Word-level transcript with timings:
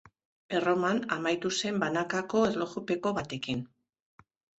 Erroman 0.59 1.01
amaitu 1.15 1.51
zen 1.57 1.77
banakako 1.83 2.41
erlojupeko 2.47 3.13
batekin. 3.19 3.63